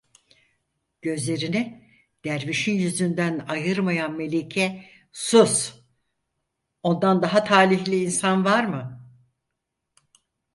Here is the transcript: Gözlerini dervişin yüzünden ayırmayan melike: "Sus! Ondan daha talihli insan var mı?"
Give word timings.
Gözlerini 1.01 1.83
dervişin 2.25 2.73
yüzünden 2.73 3.45
ayırmayan 3.49 4.17
melike: 4.17 4.83
"Sus! 5.11 5.73
Ondan 6.83 7.21
daha 7.21 7.43
talihli 7.43 8.03
insan 8.03 8.45
var 8.45 8.63
mı?" 8.65 9.07